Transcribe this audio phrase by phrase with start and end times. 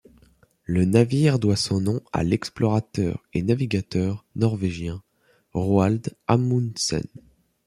[0.63, 5.03] Le navire doit son nom à l'explorateur et navigateur norvégien
[5.53, 7.05] Roald Amundsen.